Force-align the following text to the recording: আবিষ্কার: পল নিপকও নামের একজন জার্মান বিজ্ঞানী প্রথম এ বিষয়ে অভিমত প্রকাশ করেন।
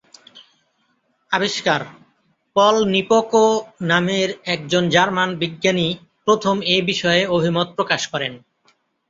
আবিষ্কার: 1.31 1.81
পল 2.55 2.75
নিপকও 2.93 3.47
নামের 3.83 4.29
একজন 4.45 4.83
জার্মান 4.89 5.29
বিজ্ঞানী 5.41 5.87
প্রথম 6.25 6.55
এ 6.67 6.87
বিষয়ে 6.89 7.21
অভিমত 7.35 7.67
প্রকাশ 7.77 8.01
করেন। 8.07 8.33